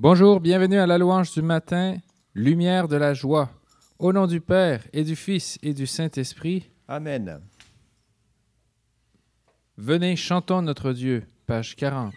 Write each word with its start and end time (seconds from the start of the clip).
Bonjour, 0.00 0.38
bienvenue 0.38 0.78
à 0.78 0.86
la 0.86 0.96
louange 0.96 1.32
du 1.32 1.42
matin, 1.42 1.96
lumière 2.32 2.86
de 2.86 2.94
la 2.94 3.14
joie. 3.14 3.50
Au 3.98 4.12
nom 4.12 4.28
du 4.28 4.40
Père 4.40 4.80
et 4.92 5.02
du 5.02 5.16
Fils 5.16 5.58
et 5.60 5.74
du 5.74 5.88
Saint-Esprit. 5.88 6.70
Amen. 6.86 7.40
Venez, 9.76 10.14
chantons 10.14 10.62
notre 10.62 10.92
Dieu. 10.92 11.24
Page 11.48 11.74
40. 11.74 12.14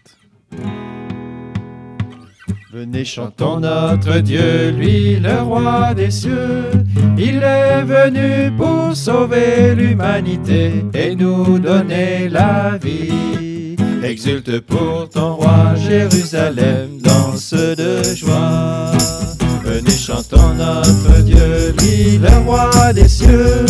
Venez, 2.71 3.03
chantons 3.03 3.59
notre 3.59 4.19
Dieu, 4.19 4.69
lui 4.69 5.15
le 5.15 5.41
roi 5.41 5.95
des 5.95 6.11
cieux. 6.11 6.69
Il 7.17 7.41
est 7.41 7.81
venu 7.81 8.55
pour 8.57 8.95
sauver 8.95 9.73
l'humanité 9.73 10.85
et 10.93 11.15
nous 11.15 11.57
donner 11.57 12.29
la 12.29 12.77
vie. 12.77 13.40
Exulte 14.04 14.60
pour 14.62 15.08
ton 15.10 15.36
roi 15.36 15.76
Jérusalem, 15.76 17.00
danse 17.02 17.54
de 17.54 18.02
joie. 18.16 18.92
Venez, 19.64 19.92
chantons 19.92 20.54
notre 20.55 21.22
Dieu, 21.23 21.76
le 22.20 22.45
roi 22.45 22.94
des 22.94 23.08
cieux. 23.08 23.66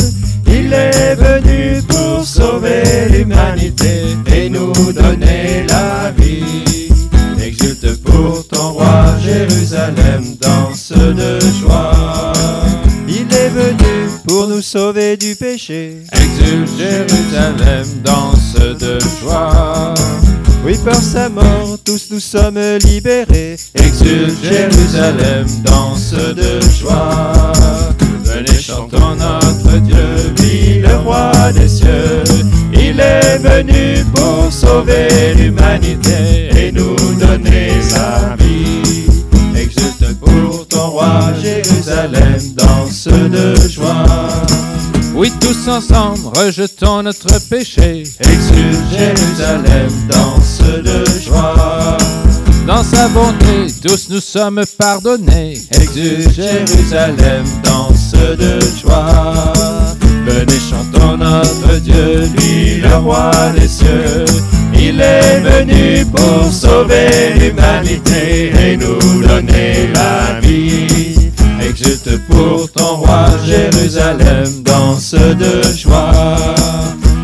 Il 0.47 0.73
est 0.73 1.15
venu 1.15 1.81
pour 1.83 2.25
sauver 2.25 3.09
l'humanité 3.11 4.15
et 4.33 4.49
nous 4.49 4.73
donner 4.93 5.65
la 5.67 6.11
vie. 6.17 6.89
Exulte 7.43 8.01
pour 8.01 8.47
ton 8.47 8.71
roi 8.73 9.17
Jérusalem, 9.21 10.23
danse 10.39 10.93
de 10.93 11.40
pour 14.41 14.49
nous 14.49 14.63
sauver 14.63 15.17
du 15.17 15.35
péché. 15.35 15.97
Exulte 16.13 16.71
Jérusalem, 16.75 17.85
danse 18.03 18.55
de 18.55 18.97
joie. 19.21 19.93
Oui, 20.65 20.73
par 20.83 20.95
sa 20.95 21.29
mort, 21.29 21.77
tous 21.85 22.07
nous 22.09 22.19
sommes 22.19 22.59
libérés. 22.83 23.55
Exulte 23.75 24.43
Jérusalem, 24.43 25.45
danse 25.63 26.13
de 26.13 26.59
joie. 26.71 27.33
Venez, 28.23 28.59
chantons 28.59 29.15
notre 29.15 29.77
Dieu, 29.77 30.33
lui 30.39 30.79
le 30.79 30.95
roi 31.05 31.31
des 31.53 31.67
cieux. 31.67 32.23
Il 32.73 32.99
est 32.99 33.37
venu 33.37 34.03
pour 34.15 34.51
sauver 34.51 35.35
l'humanité 35.37 36.49
et 36.57 36.71
nous 36.71 36.95
donner 37.19 37.79
sa 37.79 38.35
vie. 38.39 39.05
Exulte 39.55 40.19
pour 40.19 40.67
ton 40.67 40.89
roi 40.89 41.31
Jérusalem. 41.39 42.60
Oui, 45.21 45.31
tous 45.39 45.67
ensemble, 45.67 46.35
rejetons 46.35 47.03
notre 47.03 47.39
péché. 47.47 48.01
Exulte 48.21 48.89
Jérusalem, 48.89 49.87
danse 50.09 50.61
de 50.83 51.05
joie. 51.23 51.95
Dans 52.65 52.83
sa 52.83 53.07
bonté, 53.09 53.67
tous 53.83 54.09
nous 54.09 54.19
sommes 54.19 54.63
pardonnés. 54.79 55.61
Exulte 55.75 56.33
Jérusalem, 56.33 57.45
danse 57.63 58.13
de 58.13 58.59
joie. 58.81 59.53
Venez, 60.25 60.59
chantons 60.59 61.17
notre 61.17 61.79
Dieu, 61.81 62.27
lui 62.37 62.81
le 62.81 62.95
roi 62.95 63.31
des 63.55 63.67
cieux. 63.67 64.25
Il 64.73 64.99
est 64.99 65.39
venu 65.41 66.03
pour 66.05 66.51
sauver 66.51 67.35
l'humanité 67.37 68.51
et 68.59 68.75
nous 68.75 69.21
donner 69.21 69.87
la 69.93 70.39
vie. 70.39 70.40
Pour 72.29 72.71
ton 72.71 72.95
roi 72.95 73.27
Jérusalem, 73.45 74.63
danse 74.63 75.13
de 75.13 75.61
joie. 75.77 76.35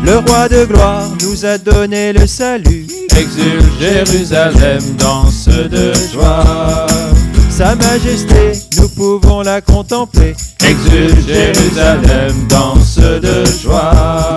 Le 0.04 0.18
roi 0.18 0.48
de 0.48 0.64
gloire 0.66 1.08
nous 1.22 1.44
a 1.44 1.58
donné 1.58 2.12
le 2.12 2.26
salut. 2.26 2.86
Exulte 3.16 3.66
Jérusalem, 3.80 4.78
danse 4.96 5.48
de 5.48 5.92
joie. 6.12 6.86
Sa 7.50 7.74
majesté, 7.74 8.52
nous 8.78 8.88
pouvons 8.88 9.42
la 9.42 9.60
contempler. 9.60 10.36
Exulte 10.60 11.26
Jérusalem, 11.26 12.46
danse 12.48 12.98
de 12.98 13.44
joie. 13.60 14.34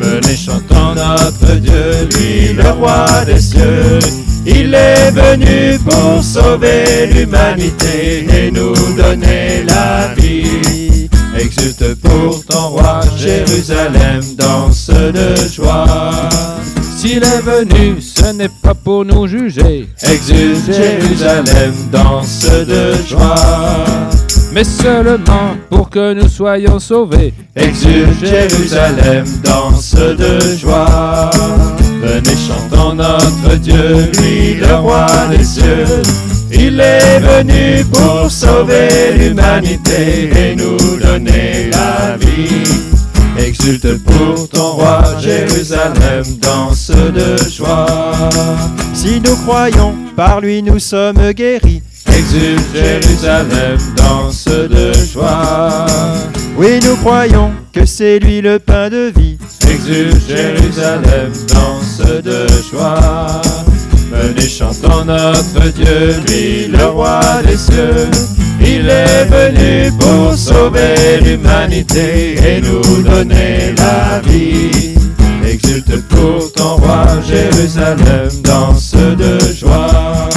Venez 0.00 0.36
chantons 0.36 0.94
notre 0.94 1.54
Dieu, 1.54 2.08
lui 2.12 2.52
le 2.52 2.70
roi 2.72 3.06
des 3.24 3.40
cieux. 3.40 3.98
Il 4.44 4.74
est 4.74 5.10
venu 5.12 5.78
pour 5.84 6.22
sauver 6.22 7.06
l'humanité 7.12 8.26
et 8.28 8.50
nous 8.50 8.74
donner 8.96 9.62
la 9.66 10.14
vie. 10.16 11.08
Exulte 11.38 11.94
pour 12.00 12.44
ton 12.44 12.68
roi 12.70 13.00
Jérusalem, 13.16 14.20
danse 14.36 14.90
de 14.90 15.34
joie. 15.50 16.28
S'il 16.96 17.22
est 17.22 17.42
venu, 17.42 18.00
ce 18.00 18.32
n'est 18.32 18.50
pas 18.62 18.74
pour 18.74 19.04
nous 19.04 19.26
juger, 19.26 19.88
Exulte 20.02 20.72
Jérusalem, 20.72 21.72
danse 21.90 22.46
de 22.68 22.92
joie. 23.08 23.44
mais 24.52 24.62
seulement 24.64 25.56
pour 25.70 25.88
que 25.90 26.14
nous 26.14 26.28
soyons 26.28 26.78
sauvés. 26.78 27.32
Exulte 27.56 28.24
Jérusalem, 28.24 29.24
danse 29.42 29.94
de 29.94 30.56
joie. 30.56 31.30
Venez 32.24 32.36
chantons 32.36 32.94
notre 32.94 33.56
Dieu, 33.56 34.10
lui 34.18 34.54
le 34.54 34.74
roi 34.76 35.06
des 35.30 35.44
cieux. 35.44 36.02
Il 36.52 36.80
est 36.80 37.18
venu 37.18 37.84
pour 37.86 38.30
sauver 38.30 39.14
l'humanité 39.16 40.30
et 40.36 40.56
nous 40.56 40.76
donner 40.98 41.70
la 41.70 42.16
vie. 42.18 42.62
Exulte 43.38 43.98
pour 44.04 44.48
ton 44.48 44.72
roi 44.72 45.02
Jérusalem, 45.20 46.22
danse 46.40 46.90
de 46.90 47.36
joie. 47.50 47.86
Si 48.94 49.20
nous 49.20 49.36
croyons, 49.36 49.94
par 50.16 50.40
lui 50.40 50.62
nous 50.62 50.78
sommes 50.78 51.32
guéris. 51.32 51.82
Exulte 52.06 52.62
Jérusalem, 52.74 53.78
danse 53.96 54.44
de 54.44 54.92
joie. 55.12 55.86
Oui, 56.56 56.78
nous 56.84 56.96
croyons 56.96 57.52
que 57.72 57.86
c'est 57.86 58.18
lui 58.18 58.40
le 58.42 58.58
pain 58.58 58.90
de 58.90 59.10
vie. 59.16 59.38
Exulte 59.68 60.28
Jérusalem, 60.28 61.32
danse 61.48 61.81
de 61.98 62.46
joie. 62.70 63.42
Venez 64.10 64.48
chantons 64.48 65.04
notre 65.04 65.72
Dieu, 65.74 66.14
lui 66.26 66.68
le 66.68 66.86
roi 66.86 67.20
des 67.46 67.56
cieux. 67.56 68.08
Il 68.60 68.88
est 68.88 69.24
venu 69.24 69.92
pour 69.98 70.34
sauver 70.34 71.20
l'humanité 71.22 72.34
et 72.36 72.60
nous 72.60 73.02
donner 73.02 73.74
la 73.76 74.20
vie. 74.20 74.94
Exulte 75.44 76.00
pour 76.08 76.52
ton 76.52 76.76
roi 76.76 77.06
Jérusalem, 77.26 78.30
danse 78.42 78.94
de 78.94 79.38
joie. 79.54 80.28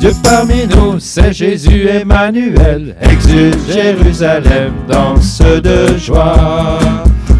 Dieu 0.00 0.12
parmi 0.22 0.66
nous, 0.66 0.98
c'est 0.98 1.32
Jésus 1.32 1.88
Emmanuel. 1.88 2.96
Exulte 3.02 3.70
Jérusalem, 3.70 4.72
danse 4.88 5.40
de 5.40 5.98
joie. 5.98 6.78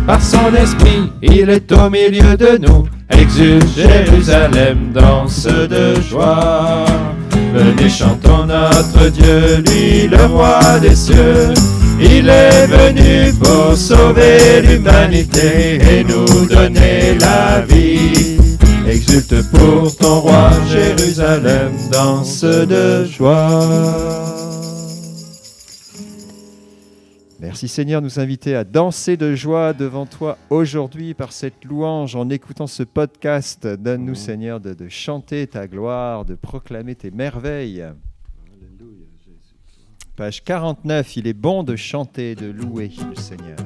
Par 0.07 0.23
son 0.23 0.55
esprit, 0.55 1.13
il 1.23 1.49
est 1.51 1.71
au 1.73 1.89
milieu 1.91 2.37
de 2.37 2.59
nous. 2.59 2.87
Exulte 3.11 3.67
Jérusalem, 3.77 4.93
danse 4.93 5.47
de 5.47 6.01
joie. 6.01 6.85
Venez 7.55 7.89
chantons 7.89 8.47
notre 8.47 9.11
Dieu, 9.11 9.63
lui 9.65 10.09
le 10.09 10.25
roi 10.27 10.79
des 10.81 10.95
cieux. 10.95 11.53
Il 12.01 12.29
est 12.29 12.67
venu 12.67 13.33
pour 13.35 13.77
sauver 13.77 14.63
l'humanité 14.63 15.79
et 15.81 16.05
nous 16.05 16.47
donner 16.47 17.19
la 17.21 17.61
vie. 17.61 18.39
Exulte 18.89 19.49
pour 19.51 19.95
ton 19.97 20.21
roi 20.21 20.51
Jérusalem, 20.71 21.73
danse 21.93 22.43
de 22.43 23.05
joie. 23.05 24.40
Merci 27.41 27.69
Seigneur, 27.69 28.03
nous 28.03 28.21
inviter 28.21 28.55
à 28.55 28.65
danser 28.65 29.17
de 29.17 29.35
joie 29.35 29.73
devant 29.73 30.05
toi 30.05 30.37
aujourd'hui 30.51 31.15
par 31.15 31.33
cette 31.33 31.65
louange 31.65 32.15
en 32.15 32.29
écoutant 32.29 32.67
ce 32.67 32.83
podcast. 32.83 33.67
Donne-nous 33.67 34.15
Seigneur 34.15 34.61
de, 34.61 34.75
de 34.75 34.89
chanter 34.91 35.47
ta 35.47 35.67
gloire, 35.67 36.27
de 36.27 36.35
proclamer 36.35 36.95
tes 36.97 37.11
merveilles. 37.11 37.87
Page 40.17 40.45
49, 40.45 41.17
il 41.17 41.27
est 41.27 41.33
bon 41.33 41.63
de 41.63 41.77
chanter, 41.77 42.35
de 42.35 42.51
louer 42.51 42.91
le 43.09 43.15
Seigneur. 43.15 43.57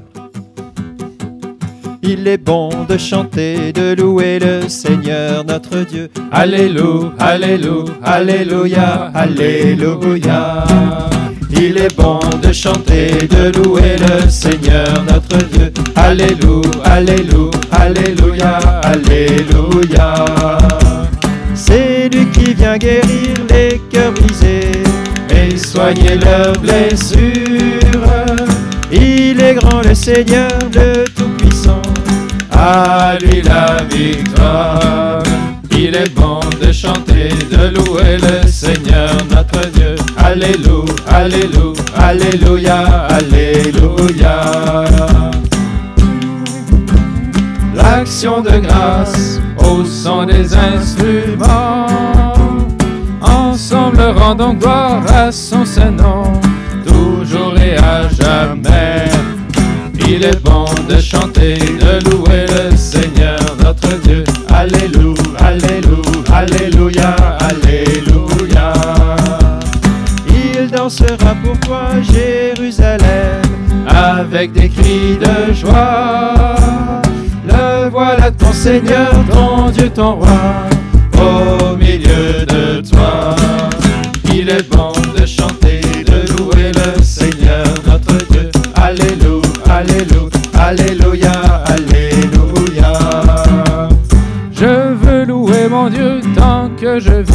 Il 2.01 2.29
est 2.29 2.39
bon 2.39 2.85
de 2.85 2.97
chanter, 2.97 3.73
de 3.73 4.01
louer 4.01 4.39
le 4.39 4.69
Seigneur 4.69 5.45
notre 5.45 5.81
Dieu. 5.81 6.11
Alléluia, 6.31 7.13
Alléluia, 7.19 7.97
Alléluia, 8.05 9.07
Alléluia. 9.15 10.65
Il 11.57 11.79
est 11.79 11.95
bon 11.97 12.19
de 12.43 12.53
chanter, 12.53 13.29
de 13.29 13.53
louer 13.59 13.97
le 13.99 14.29
Seigneur 14.29 15.05
notre 15.09 15.39
Dieu. 15.49 15.73
Alléluia, 15.95 16.71
Alléluia, 16.85 17.51
Alléluia, 17.71 18.59
Alléluia. 18.83 20.15
C'est 21.55 22.09
lui 22.13 22.27
qui 22.31 22.55
vient 22.55 22.77
guérir 22.77 23.37
les 23.51 23.81
cœurs 23.91 24.13
brisés 24.13 24.83
et 25.31 25.57
soigner 25.57 26.17
leurs 26.17 26.59
blessures. 26.59 27.23
Il 28.91 29.41
est 29.41 29.55
grand 29.55 29.83
le 29.83 29.95
Seigneur, 29.95 30.51
le 30.75 31.05
Tout-Puissant. 31.17 31.83
À 32.51 33.17
lui 33.21 33.43
la 33.43 33.83
victoire. 33.91 35.23
Il 35.71 35.95
est 35.95 36.15
bon 36.15 36.41
de 36.61 36.73
chanter, 36.73 37.29
de 37.51 37.75
louer 37.77 38.17
le 38.19 38.49
Seigneur 38.49 39.11
notre 39.31 39.71
Dieu. 39.71 39.95
Alléluia, 40.35 40.83
Alléluia, 41.07 41.85
Alléluia, 41.97 43.07
Alléluia. 43.09 44.85
L'action 47.73 48.41
de 48.41 48.59
grâce 48.59 49.41
au 49.59 49.85
son 49.85 50.25
des 50.27 50.53
instruments. 50.53 51.87
Ensemble 53.21 54.03
rendons 54.17 54.55
gloire 54.55 55.05
à 55.15 55.31
son 55.31 55.65
Saint-Nom, 55.65 56.25
toujours 56.85 57.57
et 57.57 57.77
à 57.77 58.09
jamais. 58.09 59.05
Il 60.01 60.25
est 60.25 60.43
bon 60.43 60.65
de 60.89 60.97
chanter, 61.01 61.59
de 61.59 62.11
louer 62.11 62.47
le 62.49 62.77
Seigneur 62.77 63.39
notre 63.63 64.01
Dieu. 64.01 64.25
Alléluia, 64.49 65.15
Alléluia, 65.39 66.35
Alléluia, 66.35 67.17
Alléluia. 67.39 68.14
Dansera 70.85 71.35
pour 71.43 71.59
toi, 71.61 71.89
Jérusalem, 72.03 73.41
avec 73.89 74.53
des 74.53 74.69
cris 74.69 75.17
de 75.17 75.51
joie. 75.55 76.57
Le 77.49 77.89
voilà 77.89 78.31
ton 78.31 78.53
Seigneur, 78.53 79.11
ton 79.33 79.71
Dieu, 79.71 79.89
ton 79.89 80.17
roi, 80.17 80.29
au 81.17 81.75
milieu 81.75 82.45
de 82.45 82.87
toi. 82.87 83.35
Il 84.35 84.51
est 84.51 84.69
bon 84.71 84.93
de 85.19 85.25
chanter, 85.25 85.81
de 85.81 86.31
louer 86.37 86.71
le 86.73 87.03
Seigneur 87.03 87.65
notre 87.87 88.19
Dieu. 88.31 88.51
Alléluia, 88.75 89.41
Alléluia, 89.71 90.29
Alléluia, 90.53 91.33
Alléluia. 91.65 92.93
Je 94.53 94.93
veux 95.03 95.25
louer 95.25 95.67
mon 95.71 95.89
Dieu 95.89 96.21
tant 96.37 96.69
que 96.79 97.01
je 97.01 97.23
vis. 97.23 97.34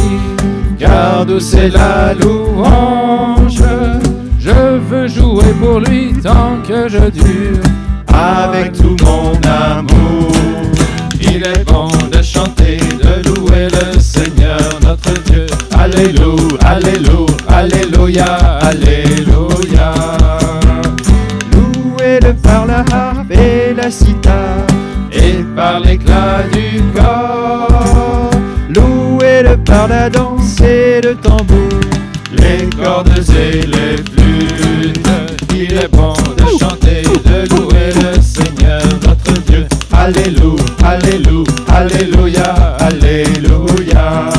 Car 1.20 1.26
d'où 1.26 1.38
c'est 1.38 1.68
la 1.68 2.14
louange, 2.14 3.62
Je 4.38 4.78
veux 4.78 5.06
jouer 5.06 5.52
pour 5.60 5.80
lui 5.80 6.14
tant 6.14 6.56
que 6.66 6.88
je 6.88 7.10
dure. 7.10 7.62
avec 8.08 8.72
tout 8.72 8.96
mon 9.04 9.32
amour. 9.46 10.32
Il 11.20 11.42
est 11.42 11.69
et 31.00 31.06
le 31.06 31.14
tambour, 31.16 31.80
les 32.32 32.68
cordes 32.76 33.10
et 33.36 33.66
les 33.66 33.96
flûtes. 33.96 35.08
Il 35.54 35.74
est 35.74 35.88
bon 35.88 36.12
de 36.36 36.44
chanter, 36.58 37.02
de 37.02 37.48
louer 37.54 37.92
le 37.96 38.20
Seigneur 38.20 38.82
notre 39.06 39.40
Dieu. 39.42 39.66
Alléluia, 39.92 40.62
Alléluia, 40.84 41.44
Alléluia, 41.68 42.54
Alléluia. 42.78 44.30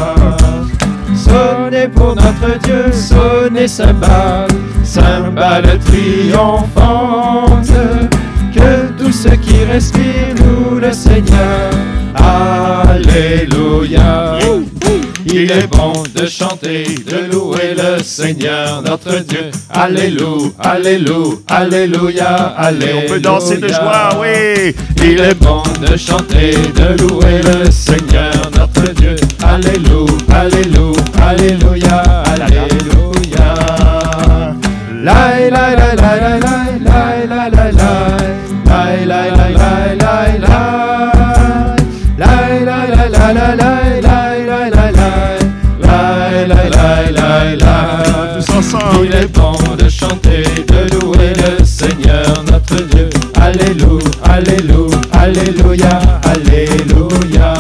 Sonnez 1.16 1.88
pour 1.88 2.16
notre 2.16 2.60
Dieu, 2.64 2.92
sonnez 2.92 3.68
cymbales, 3.68 4.48
cymbales 4.84 5.80
triomphantes. 5.86 7.72
Que 8.54 8.92
tous 8.98 9.12
ceux 9.12 9.38
qui 9.38 9.64
respirent 9.64 10.36
louent 10.38 10.80
le 10.80 10.92
Seigneur. 10.92 11.72
Alléluia. 12.84 13.32
Il 15.34 15.50
est 15.50 15.68
bon 15.68 15.94
de 16.14 16.26
chanter, 16.28 16.84
de 16.84 17.32
louer 17.32 17.74
le 17.78 18.04
Seigneur 18.04 18.82
notre 18.82 19.24
Dieu. 19.24 19.50
Alléluia, 19.70 20.52
Alléluia, 20.60 21.38
Alléluia, 21.48 22.36
Alléluia. 22.58 22.96
On 23.06 23.10
peut 23.10 23.20
danser 23.22 23.58
de 23.58 23.70
joie, 23.70 24.10
oui. 24.20 24.76
Il 24.98 25.20
est 25.22 25.36
bon 25.36 25.64
de 25.80 25.96
chanter, 25.96 26.52
de 26.52 27.02
louer 27.02 27.42
le 27.44 27.72
Seigneur 27.72 28.52
notre 28.58 28.94
Dieu. 28.94 29.16
Alléluia, 29.42 30.12
Alléluia, 30.34 31.24
Alléluia, 31.24 32.04
Alléluia. 32.26 32.82
Alléluia, 53.52 54.08
Alléluia, 54.24 54.98
Alléluia, 55.12 55.90
Alléluia. 56.24 57.54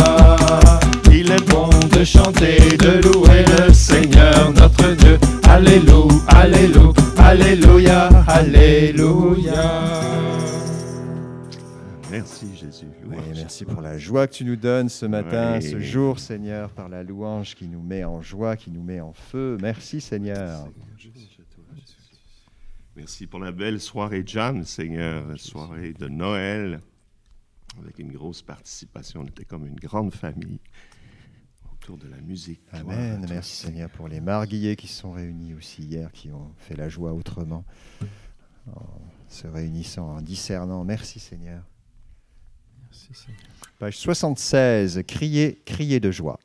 Il 1.12 1.30
est 1.30 1.50
bon 1.52 1.68
de 1.94 2.04
chanter, 2.06 2.78
de 2.78 3.02
louer 3.06 3.44
le 3.58 3.74
Seigneur 3.74 4.54
notre 4.54 4.96
Dieu. 4.96 5.18
Alléluia, 5.50 6.24
Alléluia, 6.30 6.94
Alléluia, 7.18 8.08
Alléluia. 8.26 9.92
Merci 12.10 12.48
Jésus. 12.56 12.86
Oui, 13.06 13.18
merci 13.36 13.66
pour 13.66 13.82
la 13.82 13.98
joie 13.98 14.28
que 14.28 14.34
tu 14.34 14.46
nous 14.46 14.56
donnes 14.56 14.88
ce 14.88 15.06
matin, 15.06 15.56
Oui. 15.62 15.62
ce 15.72 15.80
jour, 15.82 16.20
Seigneur, 16.20 16.70
par 16.70 16.88
la 16.88 17.04
louange 17.04 17.54
qui 17.54 17.68
nous 17.68 17.82
met 17.82 18.06
en 18.06 18.22
joie, 18.22 18.56
qui 18.56 18.72
nous 18.72 18.82
met 18.84 19.02
en 19.02 19.12
feu. 19.12 19.58
Merci, 19.62 20.00
Seigneur. 20.00 20.70
Merci 20.98 21.12
pour 23.30 23.40
la 23.40 23.52
belle 23.52 23.80
soirée 23.80 24.24
Jam, 24.26 24.64
Seigneur, 24.64 25.26
la 25.28 25.38
soirée 25.38 25.94
de 25.94 26.08
Noël, 26.08 26.82
avec 27.80 28.00
une 28.00 28.12
grosse 28.12 28.42
participation. 28.42 29.22
On 29.22 29.26
était 29.26 29.46
comme 29.46 29.66
une 29.66 29.80
grande 29.80 30.14
famille 30.14 30.60
autour 31.74 31.98
de 31.98 32.08
la 32.08 32.18
musique. 32.18 32.62
Amen. 32.72 33.20
toi, 33.20 33.30
Merci, 33.30 33.56
Seigneur, 33.56 33.90
pour 33.90 34.08
les 34.08 34.20
marguillés 34.20 34.76
qui 34.76 34.88
se 34.88 35.02
sont 35.02 35.14
réunis 35.14 35.54
aussi 35.54 35.84
hier, 35.84 36.12
qui 36.12 36.32
ont 36.32 36.54
fait 36.58 36.76
la 36.76 36.90
joie 36.90 37.14
autrement, 37.14 37.66
en 38.68 39.02
se 39.28 39.48
réunissant, 39.48 40.18
en 40.18 40.22
discernant. 40.22 40.84
Merci, 40.84 41.20
Seigneur. 41.20 41.64
Merci, 42.84 43.14
Seigneur. 43.14 43.42
Page 43.80 43.98
76, 43.98 45.04
crier, 45.08 45.62
crier 45.66 46.00
de 46.00 46.12
joie. 46.12 46.40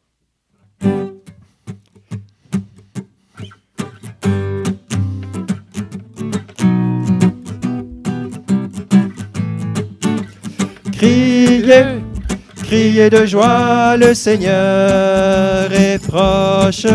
Criez 12.96 13.10
de 13.10 13.26
joie, 13.26 13.96
le 13.98 14.14
Seigneur 14.14 15.70
est 15.70 15.98
proche. 15.98 16.86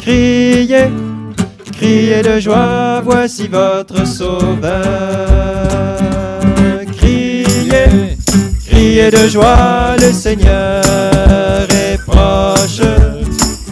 Criez, 0.00 0.90
criez 1.72 2.20
de 2.20 2.40
joie, 2.40 3.00
voici 3.04 3.46
votre 3.46 4.04
Sauveur. 4.04 4.80
Criez, 6.96 8.16
criez 8.66 9.10
de 9.12 9.28
joie, 9.28 9.94
le 10.00 10.10
Seigneur 10.10 10.82
est 11.70 11.98
proche. 12.04 12.82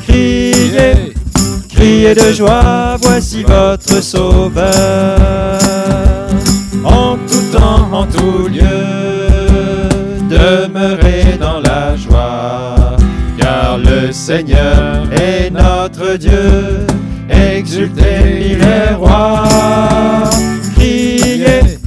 Criez, 0.07 1.13
criez 1.75 2.15
de 2.15 2.33
joie, 2.33 2.97
voici 3.03 3.43
votre 3.43 4.01
Sauveur. 4.01 5.59
En 6.85 7.17
tout 7.17 7.59
temps, 7.59 7.89
en 7.93 8.07
tout 8.07 8.47
lieu, 8.47 9.89
demeurez 10.31 11.22
le 14.13 14.17
Seigneur 14.17 15.11
est 15.23 15.49
notre 15.51 16.19
Dieu. 16.19 16.87
Exultez, 17.31 18.51
il 18.51 18.63
est 18.63 18.93
roi. 18.93 19.45
Criez, 20.77 21.79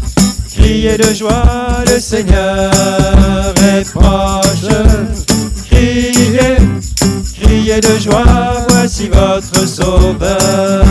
criez 0.52 0.98
de 0.98 1.14
joie, 1.14 1.84
le 1.86 2.00
Seigneur 2.00 2.72
est 3.78 3.88
proche. 3.94 4.74
Criez, 5.70 6.58
criez 7.40 7.80
de 7.80 7.96
joie, 8.00 8.66
voici 8.70 9.08
votre 9.08 9.68
Sauveur. 9.68 10.82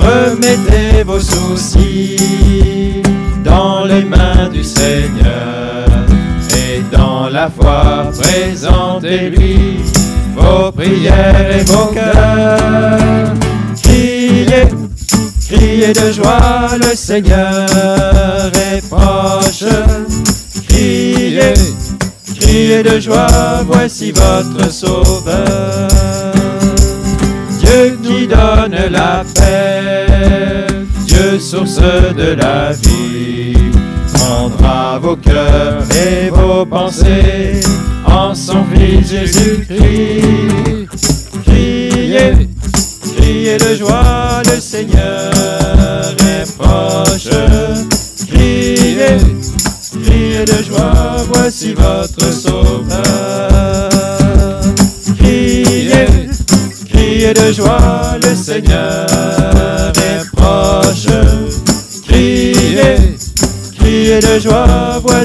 Remettez 0.00 1.02
vos 1.02 1.20
soucis 1.20 3.00
dans 3.42 3.86
les 3.86 4.04
mains 4.04 4.50
du 4.52 4.62
Seigneur 4.62 5.86
et 6.58 6.82
dans 6.94 7.11
la 7.28 7.50
foi 7.50 8.10
présentez-lui 8.20 9.80
vos 10.34 10.72
prières 10.72 11.56
et 11.56 11.64
vos 11.64 11.86
cœurs. 11.86 13.34
Criez, 13.82 14.68
criez 15.48 15.92
de 15.92 16.12
joie, 16.12 16.76
le 16.78 16.94
Seigneur 16.94 18.50
est 18.54 18.88
proche. 18.88 19.64
Criez, 20.68 21.54
criez 22.38 22.42
criez 22.52 22.82
de 22.82 23.00
joie, 23.00 23.62
voici 23.66 24.12
votre 24.12 24.70
sauveur. 24.70 25.88
Dieu 27.60 27.98
qui 28.02 28.26
donne 28.26 28.76
la 28.90 29.24
paix, 29.34 30.66
Dieu 31.06 31.38
source 31.38 31.80
de 31.80 32.34
la 32.34 32.72
vie, 32.72 33.54
prendra 34.14 34.98
vos 34.98 35.16
cœurs 35.16 35.82
et 35.90 36.30
vos 36.30 36.64
pensées 36.66 37.60
en 38.06 38.34
son 38.34 38.64
Fils 38.72 39.10
Jésus-Christ. 39.10 40.88
Criez, 41.44 42.48
criez 43.16 43.56
de 43.58 43.74
joie, 43.76 44.42
le 44.46 44.60
Seigneur 44.60 45.30
est 46.18 46.56
proche. 46.56 47.28
Criez, 48.28 49.18
criez 50.04 50.44
de 50.44 50.62
joie, 50.62 51.24
voici 51.32 51.74
votre 51.74 52.32
sauveur. 52.32 52.90
Criez, 55.18 56.28
criez 56.88 57.34
de 57.34 57.52
joie, 57.52 58.18
le 58.22 58.34
Seigneur 58.34 59.31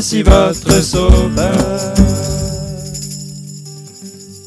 voici 0.10 0.24
votre 0.24 0.82
sauveur. 0.82 1.94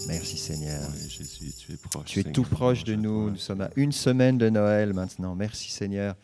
Merci 0.09 0.39
Seigneur. 0.39 0.81
Jésus, 1.07 1.53
tu 1.59 1.73
es 1.73 1.77
proche. 1.77 2.05
Tu 2.07 2.21
es 2.21 2.23
Seigneur. 2.23 2.35
tout 2.35 2.51
proche 2.51 2.85
de 2.85 2.95
nous. 2.95 3.31
Nous 3.31 3.37
sommes 3.37 3.61
à 3.61 3.71
une 3.77 3.93
semaine 3.93 4.39
de 4.39 4.49
Noël 4.49 4.95
maintenant. 4.95 5.35
Merci 5.35 5.71
Seigneur 5.71 6.17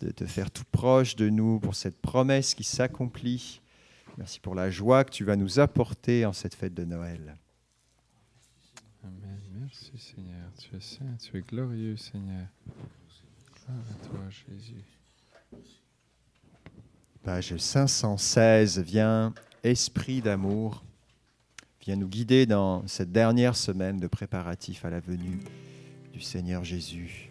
de 0.00 0.10
te 0.10 0.24
faire 0.24 0.50
tout 0.50 0.64
proche 0.72 1.14
de 1.14 1.28
nous 1.28 1.60
pour 1.60 1.74
cette 1.74 2.00
promesse 2.00 2.54
qui 2.54 2.64
s'accomplit. 2.64 3.60
Merci 4.16 4.40
pour 4.40 4.54
la 4.54 4.70
joie 4.70 5.04
que 5.04 5.10
tu 5.10 5.24
vas 5.24 5.36
nous 5.36 5.60
apporter 5.60 6.24
en 6.24 6.32
cette 6.32 6.54
fête 6.54 6.72
de 6.72 6.84
Noël. 6.84 7.36
Amen. 9.04 9.40
Merci 9.60 9.98
Seigneur. 9.98 10.50
Tu 10.58 10.74
es 10.74 10.80
saint, 10.80 11.16
tu 11.20 11.36
es 11.36 11.42
glorieux 11.42 11.98
Seigneur. 11.98 12.46
Gloire 13.66 13.84
à 13.90 14.06
toi 14.06 14.20
Jésus. 14.30 14.84
Page 17.22 17.54
516, 17.58 18.78
viens, 18.78 19.34
Esprit 19.62 20.22
d'amour, 20.22 20.82
viens 21.84 21.96
nous 21.96 22.08
guider 22.08 22.46
dans 22.46 22.82
cette 22.86 23.12
dernière 23.12 23.56
semaine 23.56 23.98
de 23.98 24.06
préparatifs 24.06 24.86
à 24.86 24.90
la 24.90 25.00
venue 25.00 25.38
du 26.14 26.22
Seigneur 26.22 26.64
Jésus. 26.64 27.30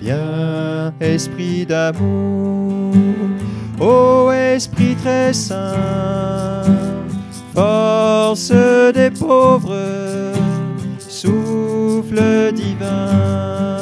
Viens, 0.00 0.92
Esprit 0.98 1.66
d'amour, 1.66 2.63
ô 3.80 4.30
Esprit 4.32 4.96
très 4.96 5.32
saint, 5.32 6.62
force 7.54 8.52
des 8.94 9.10
pauvres, 9.10 10.32
souffle 10.98 12.52
divin. 12.52 13.78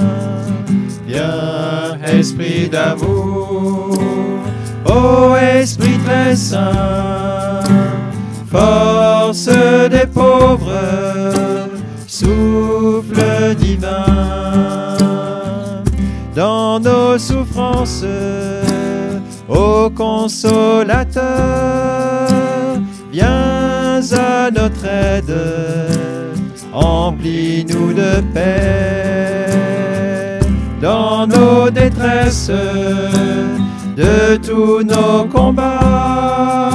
Viens, 1.06 1.98
Esprit 2.06 2.68
d'amour, 2.68 3.98
ô 4.86 5.36
Esprit 5.36 5.98
très 6.04 6.36
saint, 6.36 7.60
force 8.50 9.48
des 9.90 10.06
pauvres, 10.06 10.70
souffle 12.06 13.54
divin 13.58 14.52
dans 16.34 16.80
nos 16.80 17.18
souffrances, 17.18 18.04
ô 19.52 19.90
consolateur, 19.90 21.22
viens 23.12 24.00
à 24.12 24.50
notre 24.50 24.84
aide, 24.86 25.36
emplis-nous 26.72 27.92
de 27.92 28.22
paix 28.34 29.52
dans 30.80 31.26
nos 31.26 31.70
détresses, 31.70 32.50
de 33.96 34.36
tous 34.36 34.82
nos 34.82 35.24
combats, 35.30 36.70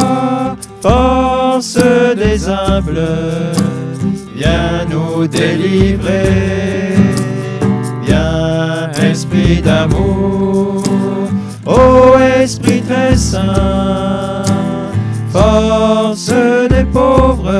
force 0.81 1.79
des 2.15 2.47
humbles, 2.47 3.01
viens 4.35 4.85
nous 4.89 5.27
délivrer. 5.27 6.95
Viens, 8.03 8.89
Esprit 9.11 9.61
d'amour, 9.61 10.83
ô 11.67 12.17
Esprit 12.41 12.81
très 12.81 13.15
saint, 13.15 14.43
force 15.31 16.33
des 16.69 16.85
pauvres, 16.85 17.51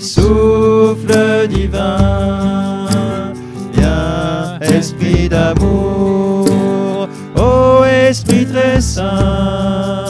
souffle 0.00 1.48
divin. 1.48 2.86
Viens, 3.74 4.58
Esprit 4.60 5.28
d'amour, 5.28 7.08
ô 7.36 7.84
Esprit 7.84 8.46
très 8.46 8.80
saint, 8.80 10.06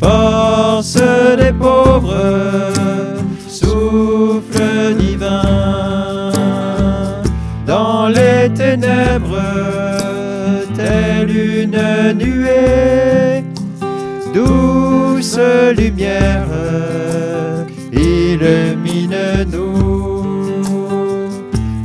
force 0.00 0.98
des 1.36 1.52
pauvres, 1.52 2.72
souffle 3.48 4.94
divin 4.98 5.42
dans 7.66 8.08
les 8.08 8.50
ténèbres, 8.54 9.38
telle 10.82 11.30
une 11.30 11.78
nuée, 12.18 13.44
douce 14.34 15.38
lumière, 15.76 16.48
illumine-nous, 17.92 20.24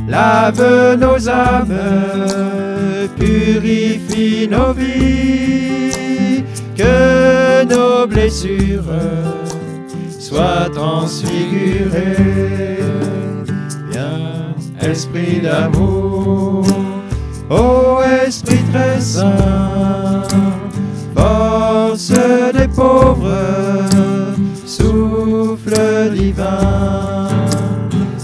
lave 0.08 0.96
nos 0.98 1.28
âmes, 1.28 1.78
purifie 3.18 4.48
nos 4.50 4.72
vies, 4.72 6.42
que 6.76 7.64
nos 7.72 8.06
blessures 8.06 8.94
soient 10.18 10.68
transfigurées. 10.74 12.78
Viens, 13.90 14.54
Esprit 14.80 15.40
d'amour, 15.40 16.64
ô 17.50 18.00
Esprit 18.26 18.62
très 18.72 19.00
saint, 19.00 20.22
force 21.16 22.12
des 22.52 22.68
pauvres, 22.68 23.86
souffle 24.66 26.10
divin. 26.14 27.28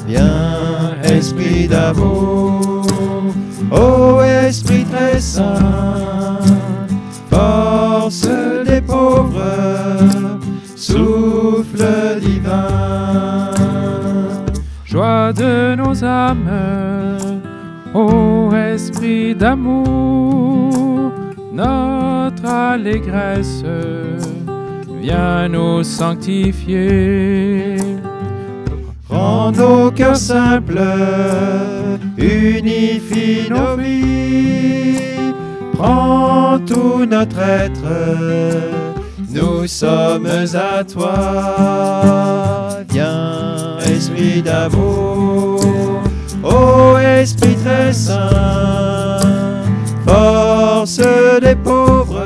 Viens, 0.07 0.97
Esprit 1.02 1.69
d'amour, 1.69 2.87
ô 3.71 4.21
Esprit 4.23 4.85
très 4.85 5.19
saint, 5.21 6.38
force 7.31 8.28
des 8.66 8.81
pauvres, 8.81 10.38
souffle 10.76 12.21
divin. 12.21 13.50
Joie 14.85 15.33
de 15.33 15.75
nos 15.75 16.04
âmes, 16.04 16.49
Esprit 18.75 19.37
d'amour, 19.37 21.12
notre 21.52 22.45
allégresse, 22.45 23.62
viens 25.00 25.49
nous 25.49 25.85
sanctifier. 25.85 27.76
Rends 29.09 29.52
nos 29.52 29.93
cœurs 29.93 30.16
simples, 30.16 30.81
unifie 32.19 33.49
nos 33.49 33.76
vies, 33.76 34.99
prends 35.75 36.59
tout 36.66 37.07
notre 37.07 37.38
être, 37.38 37.87
nous 39.31 39.69
sommes 39.69 40.26
à 40.52 40.83
toi. 40.83 41.14
Viens, 42.90 43.78
Esprit 43.87 44.43
d'amour, 44.43 45.61
ô 46.45 46.99
Esprit 46.99 47.57
très 47.57 47.93
saint, 47.93 49.19
force 50.07 51.01
des 51.41 51.57
pauvres, 51.57 52.23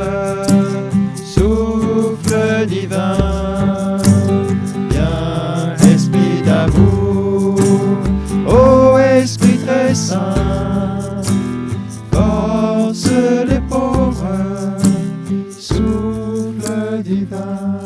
souffle 1.24 2.66
divin. 2.66 3.98
Viens, 4.90 5.74
Esprit 5.92 6.42
d'amour, 6.44 7.56
ô 8.46 8.98
Esprit 8.98 9.58
très 9.64 9.94
saint, 9.94 11.22
force 12.12 13.04
des 13.48 13.60
pauvres, 13.68 14.26
souffle 15.58 17.02
divin. 17.04 17.78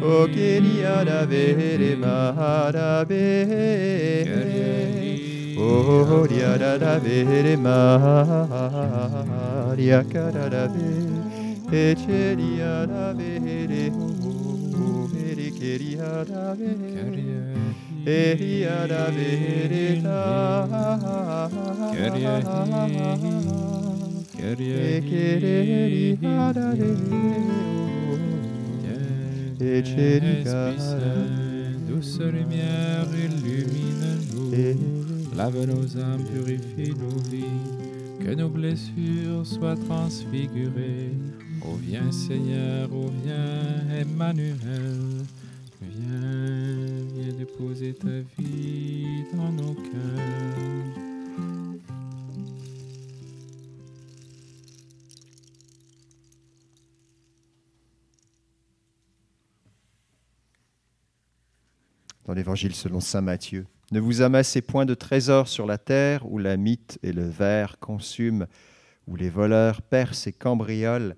o 0.00 0.28
queria 0.28 1.04
da 1.04 1.24
vere 1.24 1.96
marabe 1.96 3.14
o 5.56 6.24
ria 6.26 6.58
da 6.58 6.76
da 6.76 6.98
vere 6.98 7.56
maria 7.56 8.84
cara 10.04 10.48
da 10.48 10.66
ve 10.66 11.06
e 11.72 11.96
ceria 11.96 12.86
da 12.86 13.12
vere 13.12 13.90
o 13.90 15.06
vere 15.08 15.50
queria 15.50 16.24
da 16.24 16.54
vere 16.54 17.46
Eria 18.08 18.86
da 18.86 19.10
verita, 19.10 20.20
queria 21.90 22.40
queria 24.30 25.02
queria 25.02 26.52
da 26.52 26.70
verita. 26.70 27.95
Saint, 29.58 30.74
douce 31.88 32.20
lumière, 32.20 33.06
illumine-nous. 33.14 34.50
Lave 35.34 35.66
nos 35.66 35.96
âmes, 35.96 36.24
purifie 36.24 36.92
nos 36.92 37.18
vies. 37.30 37.44
Que 38.20 38.34
nos 38.34 38.50
blessures 38.50 39.46
soient 39.46 39.76
transfigurées. 39.76 41.12
Oh, 41.62 41.76
viens 41.80 42.12
Seigneur, 42.12 42.88
oh, 42.92 43.10
viens 43.24 43.98
Emmanuel. 43.98 45.24
Viens, 45.80 46.76
viens 47.14 47.32
déposer 47.38 47.94
ta 47.94 48.08
vie 48.38 49.24
dans 49.34 49.52
nos 49.52 49.74
cœurs. 49.74 50.35
Dans 62.26 62.34
l'évangile 62.34 62.74
selon 62.74 63.00
saint 63.00 63.22
Matthieu. 63.22 63.66
Ne 63.92 64.00
vous 64.00 64.20
amassez 64.20 64.60
point 64.60 64.84
de 64.84 64.94
trésors 64.94 65.48
sur 65.48 65.64
la 65.64 65.78
terre 65.78 66.30
où 66.30 66.38
la 66.38 66.56
mythe 66.56 66.98
et 67.02 67.12
le 67.12 67.26
verre 67.26 67.78
consument, 67.78 68.46
où 69.06 69.16
les 69.16 69.30
voleurs 69.30 69.80
percent 69.80 70.26
et 70.26 70.32
cambriolent, 70.32 71.14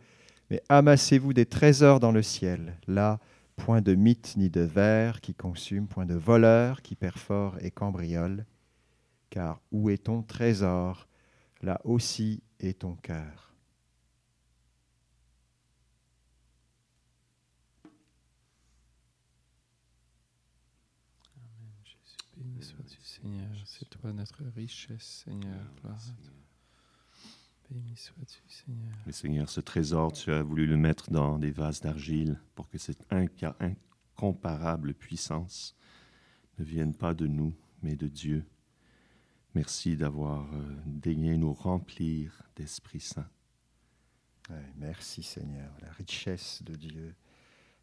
mais 0.51 0.63
amassez-vous 0.69 1.33
des 1.33 1.47
trésors 1.47 1.99
dans 1.99 2.13
le 2.13 2.23
ciel. 2.23 2.79
Là, 2.87 3.19
point 3.57 3.81
de 3.81 3.95
mythe 3.95 4.35
ni 4.37 4.51
de 4.51 4.61
verre 4.61 5.21
qui 5.21 5.35
consume, 5.35 5.89
point 5.89 6.07
de 6.07 6.15
voleurs 6.15 6.83
qui 6.83 6.95
perforent 6.95 7.57
et 7.61 7.71
cambriolent. 7.71 8.45
Car 9.31 9.61
où 9.73 9.91
est 9.91 10.05
ton 10.05 10.23
trésor, 10.23 11.09
là 11.63 11.81
aussi 11.85 12.43
est 12.61 12.81
ton 12.81 12.95
cœur. 12.95 13.49
Jésus, 21.85 22.17
béni 22.37 22.48
sois-tu, 22.63 22.99
Seigneur. 23.03 23.49
C'est 23.65 23.89
toi 23.91 24.13
notre 24.13 24.43
richesse, 24.57 25.23
Seigneur. 25.25 25.61
Gloire 25.81 25.97
à 25.97 26.23
toi. 26.23 26.33
Béni 27.71 27.97
sois-tu, 27.97 28.41
Seigneur. 28.49 28.97
Mais 29.07 29.13
Seigneur, 29.13 29.49
ce 29.49 29.61
trésor, 29.61 30.13
tu 30.13 30.33
as 30.33 30.43
voulu 30.43 30.67
le 30.67 30.77
mettre 30.77 31.11
dans 31.11 31.39
des 31.39 31.51
vases 31.51 31.81
d'argile 31.81 32.41
pour 32.55 32.69
que 32.69 32.79
cette 32.79 33.07
inca- 33.11 33.57
incomparable 33.61 34.95
puissance 34.95 35.77
ne 36.59 36.65
vienne 36.65 36.95
pas 36.95 37.15
de 37.15 37.27
nous, 37.27 37.55
mais 37.83 37.95
de 37.95 38.09
Dieu. 38.09 38.47
Merci 39.55 39.97
d'avoir 39.97 40.53
euh, 40.55 40.77
daigné 40.87 41.37
nous 41.37 41.53
remplir 41.53 42.43
d'Esprit 42.57 43.01
Saint. 43.01 43.29
Ouais, 44.51 44.73
merci 44.77 45.23
Seigneur, 45.23 45.71
la 45.83 45.91
richesse 45.93 46.63
de 46.63 46.75
Dieu, 46.75 47.15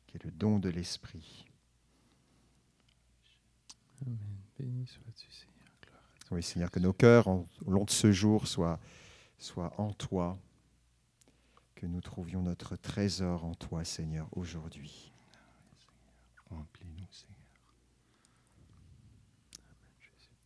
qui 0.08 0.18
est 0.18 0.24
le 0.24 0.32
don 0.32 0.58
de 0.58 0.70
l'Esprit. 0.70 1.46
Amen. 4.06 4.18
Béni 4.60 4.86
sois-tu, 4.88 5.28
Seigneur. 5.32 5.56
Gloire 5.82 6.02
à 6.02 6.26
toi. 6.26 6.28
Oui, 6.38 6.44
Seigneur, 6.44 6.72
que 6.72 6.80
nos 6.80 6.94
cœurs, 6.94 7.28
en- 7.28 7.46
au 7.66 7.72
long 7.72 7.84
de 7.86 7.90
ce 7.92 8.12
jour, 8.12 8.48
soient, 8.48 8.80
soient 9.38 9.74
en 9.80 9.92
toi, 9.94 10.38
que 11.76 11.86
nous 11.86 12.02
trouvions 12.02 12.42
notre 12.42 12.76
trésor 12.76 13.44
en 13.44 13.54
toi, 13.56 13.84
Seigneur, 13.84 14.28
aujourd'hui. 14.36 15.12
Remplis-nous, 16.50 17.08
Seigneur. 17.12 17.36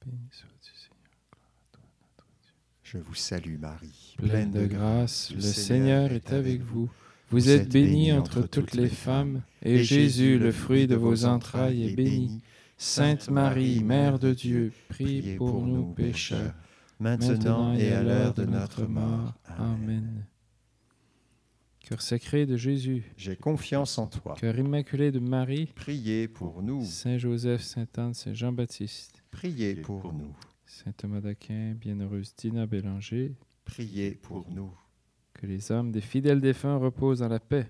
Béni 0.06 0.28
sois-tu, 0.32 0.72
Seigneur. 0.74 0.98
Gloire 1.32 1.52
à 1.52 1.76
toi, 1.76 1.84
notre 2.02 2.28
Dieu. 2.42 2.54
Je 2.84 2.98
vous 2.98 3.16
salue, 3.16 3.58
Marie. 3.60 4.16
Pleine 4.18 4.52
de 4.52 4.66
grâce, 4.66 5.32
le 5.32 5.42
Seigneur 5.42 6.12
est 6.12 6.32
avec 6.32 6.62
vous. 6.62 6.90
Vous 7.32 7.50
êtes 7.50 7.70
bénie 7.72 8.12
entre 8.12 8.42
toutes 8.42 8.74
les 8.74 8.90
femmes, 8.90 9.44
et 9.62 9.84
Jésus, 9.84 10.40
le 10.40 10.52
fruit 10.52 10.88
de 10.88 10.96
vos 10.96 11.26
entrailles, 11.26 11.84
est 11.90 11.96
béni. 11.96 12.42
Sainte 12.84 13.30
Marie, 13.30 13.84
Mère 13.84 14.20
de 14.20 14.34
Dieu, 14.34 14.72
prie 14.88 15.36
pour 15.36 15.68
nous 15.68 15.94
pécheurs, 15.94 16.54
maintenant 16.98 17.74
et 17.74 17.92
à 17.92 18.02
l'heure 18.02 18.34
de 18.34 18.46
notre 18.46 18.86
mort. 18.86 19.34
Amen. 19.58 20.26
Cœur 21.82 22.02
sacré 22.02 22.46
de 22.46 22.56
Jésus, 22.56 23.04
J'ai 23.18 23.36
confiance 23.36 23.98
en 23.98 24.08
toi. 24.08 24.34
cœur 24.40 24.58
immaculé 24.58 25.12
de 25.12 25.20
Marie, 25.20 25.66
Priez 25.76 26.30
pour 26.30 26.64
nous. 26.64 26.86
Saint 26.86 27.18
Joseph, 27.18 27.62
Saint 27.64 27.86
Anne, 27.98 28.14
Saint 28.14 28.34
Jean-Baptiste, 28.34 29.24
Priez 29.30 29.76
pour 29.76 30.14
nous. 30.14 30.34
Saint 30.66 30.94
Thomas 30.94 31.20
d'Aquin, 31.20 31.74
Bienheureuse 31.78 32.34
Dina 32.38 32.66
Bélanger, 32.66 33.36
Priez 33.66 34.12
pour 34.12 34.50
nous. 34.50 34.72
que 35.34 35.46
les 35.48 35.70
âmes 35.74 35.92
des 35.92 36.00
fidèles 36.02 36.40
défunts 36.40 36.78
reposent 36.78 37.20
dans 37.20 37.28
la 37.28 37.40
paix. 37.42 37.70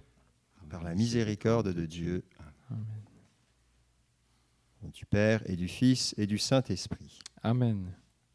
Par 0.69 0.83
la 0.83 0.93
miséricorde 0.93 1.73
de 1.73 1.85
Dieu, 1.87 2.23
Amen. 2.69 2.85
Du 4.83 5.05
Père 5.05 5.41
et 5.45 5.55
du 5.55 5.67
Fils 5.67 6.13
et 6.17 6.27
du 6.27 6.37
Saint-Esprit. 6.37 7.19
Amen. 7.43 7.91